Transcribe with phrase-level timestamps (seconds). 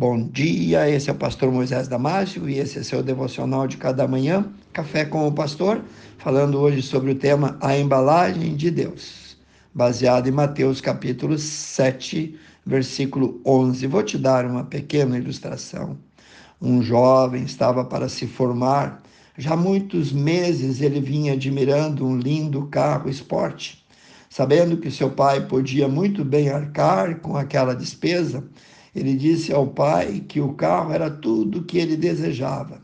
[0.00, 4.08] Bom dia, esse é o pastor Moisés Damásio e esse é seu devocional de cada
[4.08, 5.82] manhã, Café com o Pastor,
[6.16, 9.36] falando hoje sobre o tema A Embalagem de Deus,
[9.74, 12.34] baseado em Mateus capítulo 7,
[12.64, 13.86] versículo 11.
[13.88, 15.98] Vou te dar uma pequena ilustração.
[16.62, 19.02] Um jovem estava para se formar,
[19.36, 23.84] já há muitos meses ele vinha admirando um lindo carro esporte.
[24.30, 28.42] Sabendo que seu pai podia muito bem arcar com aquela despesa,
[28.94, 32.82] ele disse ao pai que o carro era tudo o que ele desejava.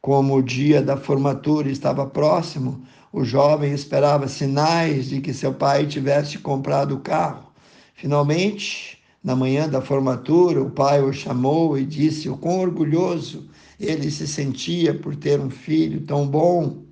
[0.00, 5.86] Como o dia da formatura estava próximo, o jovem esperava sinais de que seu pai
[5.86, 7.46] tivesse comprado o carro.
[7.94, 13.48] Finalmente, na manhã da formatura, o pai o chamou e disse o quão orgulhoso
[13.80, 16.84] ele se sentia por ter um filho tão bom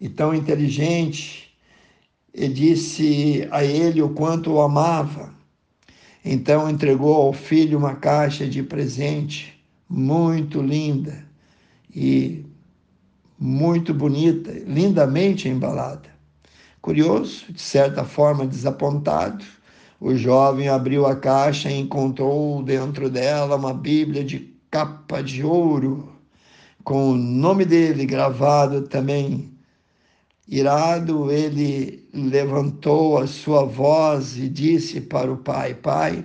[0.00, 1.50] e tão inteligente.
[2.32, 5.34] E disse a ele o quanto o amava.
[6.24, 11.22] Então entregou ao filho uma caixa de presente muito linda
[11.94, 12.46] e
[13.38, 16.08] muito bonita, lindamente embalada.
[16.80, 19.44] Curioso, de certa forma desapontado,
[20.00, 26.12] o jovem abriu a caixa e encontrou dentro dela uma Bíblia de capa de ouro,
[26.82, 29.53] com o nome dele gravado também
[30.46, 36.24] Irado, ele levantou a sua voz e disse para o pai: Pai,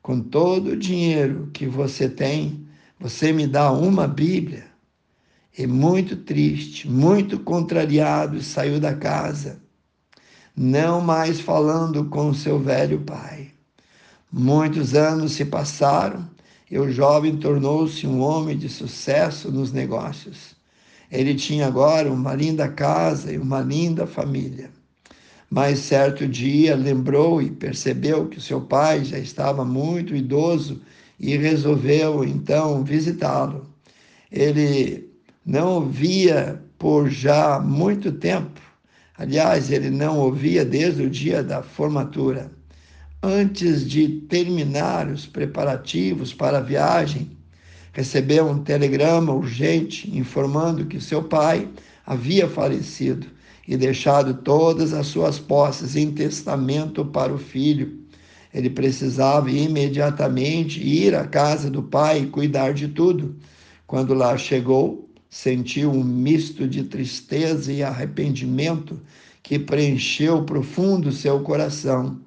[0.00, 2.66] com todo o dinheiro que você tem,
[3.00, 4.66] você me dá uma Bíblia.
[5.58, 9.60] E muito triste, muito contrariado, saiu da casa,
[10.56, 13.50] não mais falando com seu velho pai.
[14.32, 16.30] Muitos anos se passaram
[16.70, 20.56] e o jovem tornou-se um homem de sucesso nos negócios.
[21.12, 24.70] Ele tinha agora uma linda casa e uma linda família.
[25.50, 30.80] Mas certo dia lembrou e percebeu que seu pai já estava muito idoso
[31.20, 33.70] e resolveu então visitá-lo.
[34.30, 35.10] Ele
[35.44, 38.58] não via por já muito tempo.
[39.18, 42.50] Aliás, ele não o via desde o dia da formatura.
[43.22, 47.36] Antes de terminar os preparativos para a viagem,
[47.92, 51.68] recebeu um telegrama urgente informando que seu pai
[52.06, 53.26] havia falecido
[53.68, 58.00] e deixado todas as suas posses em testamento para o filho.
[58.52, 63.36] Ele precisava imediatamente ir à casa do pai e cuidar de tudo.
[63.86, 69.00] Quando lá chegou, sentiu um misto de tristeza e arrependimento
[69.42, 72.20] que preencheu profundo seu coração.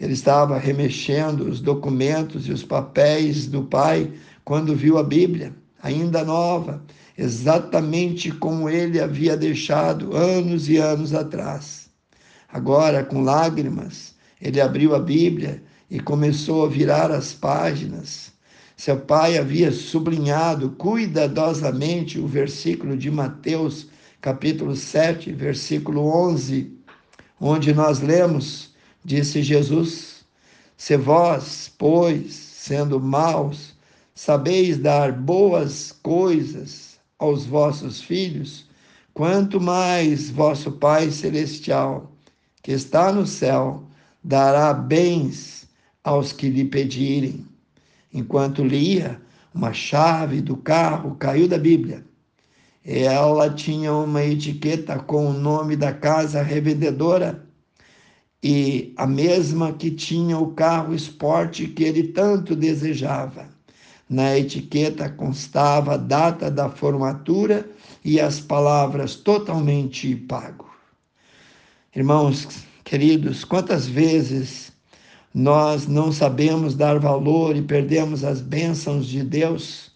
[0.00, 4.12] Ele estava remexendo os documentos e os papéis do pai
[4.48, 6.82] quando viu a Bíblia, ainda nova,
[7.18, 11.90] exatamente como ele havia deixado anos e anos atrás.
[12.50, 18.32] Agora, com lágrimas, ele abriu a Bíblia e começou a virar as páginas.
[18.74, 23.88] Seu pai havia sublinhado cuidadosamente o versículo de Mateus,
[24.18, 26.72] capítulo 7, versículo 11,
[27.38, 28.72] onde nós lemos:
[29.04, 30.24] Disse Jesus:
[30.74, 33.76] Se vós, pois, sendo maus,
[34.18, 38.66] sabeis dar boas coisas aos vossos filhos,
[39.14, 42.10] quanto mais vosso Pai Celestial,
[42.60, 43.84] que está no céu,
[44.22, 45.68] dará bens
[46.02, 47.46] aos que lhe pedirem.
[48.12, 49.20] Enquanto lia,
[49.54, 52.04] uma chave do carro caiu da Bíblia.
[52.84, 57.46] Ela tinha uma etiqueta com o nome da casa revendedora
[58.42, 63.56] e a mesma que tinha o carro esporte que ele tanto desejava.
[64.08, 67.68] Na etiqueta constava a data da formatura
[68.04, 70.70] e as palavras totalmente pago.
[71.94, 72.48] Irmãos
[72.84, 74.72] queridos, quantas vezes
[75.34, 79.88] nós não sabemos dar valor e perdemos as bênçãos de Deus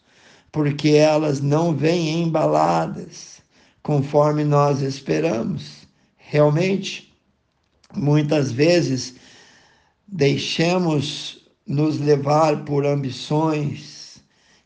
[0.53, 3.41] porque elas não vêm embaladas
[3.83, 5.89] conforme nós esperamos.
[6.19, 7.12] Realmente,
[7.94, 9.17] muitas vezes
[10.06, 14.01] deixamos nos levar por ambições,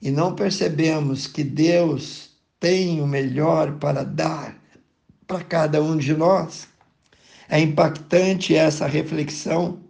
[0.01, 4.57] e não percebemos que Deus tem o melhor para dar
[5.27, 6.69] para cada um de nós.
[7.49, 9.81] É impactante essa reflexão,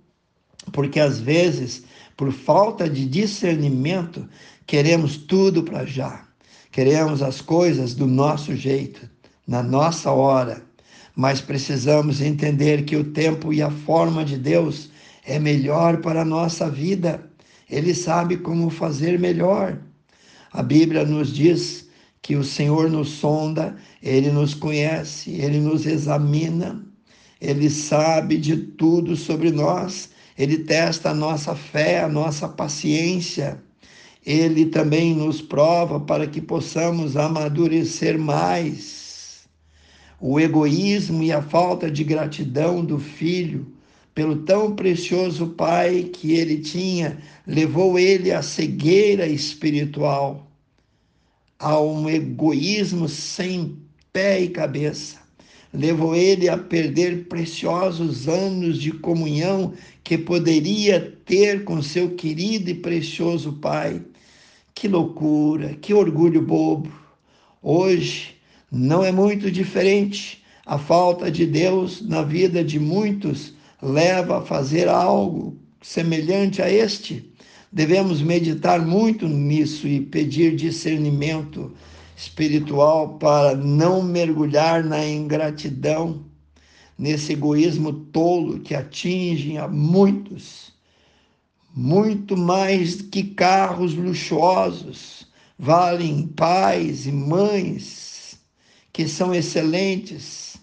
[0.73, 1.85] porque às vezes,
[2.17, 4.29] por falta de discernimento,
[4.67, 6.27] queremos tudo para já.
[6.71, 9.09] Queremos as coisas do nosso jeito,
[9.47, 10.63] na nossa hora.
[11.15, 14.91] Mas precisamos entender que o tempo e a forma de Deus
[15.25, 17.31] é melhor para a nossa vida.
[17.71, 19.79] Ele sabe como fazer melhor.
[20.57, 21.87] A Bíblia nos diz
[22.23, 26.83] que o Senhor nos sonda, ele nos conhece, ele nos examina,
[27.39, 30.09] ele sabe de tudo sobre nós,
[30.39, 33.63] ele testa a nossa fé, a nossa paciência.
[34.25, 39.47] ele também nos prova para que possamos amadurecer mais.
[40.19, 43.77] O egoísmo e a falta de gratidão do filho
[44.17, 50.46] pelo tão precioso pai que ele tinha, levou ele à cegueira espiritual,
[51.59, 53.77] a um egoísmo sem
[54.13, 55.19] pé e cabeça.
[55.73, 62.75] Levou ele a perder preciosos anos de comunhão que poderia ter com seu querido e
[62.75, 64.01] precioso pai.
[64.75, 66.91] Que loucura, que orgulho bobo.
[67.63, 68.37] Hoje
[68.71, 70.43] não é muito diferente.
[70.65, 77.31] A falta de Deus na vida de muitos leva a fazer algo semelhante a este.
[77.73, 81.73] Devemos meditar muito nisso e pedir discernimento
[82.17, 86.25] espiritual para não mergulhar na ingratidão,
[86.99, 90.77] nesse egoísmo tolo que atinge a muitos
[91.77, 95.27] muito mais que carros luxuosos,
[95.59, 98.39] valem pais e mães
[98.91, 100.57] que são excelentes,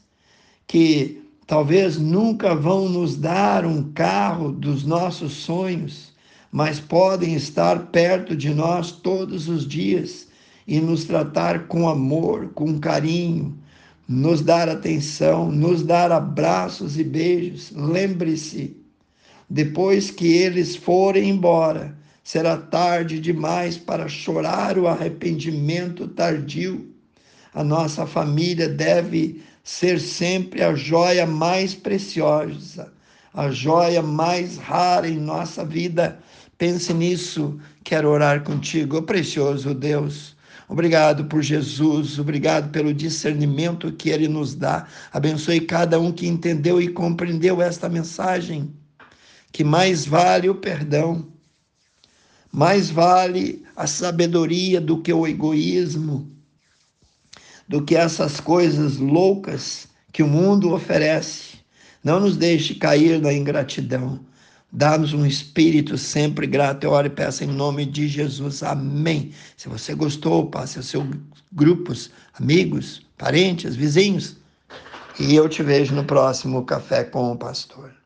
[0.66, 6.13] que talvez nunca vão nos dar um carro dos nossos sonhos,
[6.54, 10.28] mas podem estar perto de nós todos os dias
[10.68, 13.58] e nos tratar com amor, com carinho,
[14.08, 17.72] nos dar atenção, nos dar abraços e beijos.
[17.76, 18.78] Lembre-se,
[19.50, 26.88] depois que eles forem embora, será tarde demais para chorar o arrependimento tardio.
[27.52, 32.94] A nossa família deve ser sempre a joia mais preciosa,
[33.34, 36.20] a joia mais rara em nossa vida.
[36.58, 40.36] Pense nisso, quero orar contigo, oh, precioso Deus.
[40.70, 44.88] Obrigado por Jesus, obrigado pelo discernimento que Ele nos dá.
[45.12, 48.74] Abençoe cada um que entendeu e compreendeu esta mensagem
[49.52, 51.28] que mais vale o perdão,
[52.52, 56.32] mais vale a sabedoria do que o egoísmo,
[57.68, 61.58] do que essas coisas loucas que o mundo oferece.
[62.04, 64.20] Não nos deixe cair na ingratidão.
[64.76, 66.84] Dá-nos um espírito sempre grato.
[66.84, 68.64] Eu oro e peço em nome de Jesus.
[68.64, 69.32] Amém.
[69.56, 71.06] Se você gostou, passe aos seus
[71.52, 74.36] grupos, amigos, parentes, vizinhos.
[75.20, 78.03] E eu te vejo no próximo Café com o Pastor.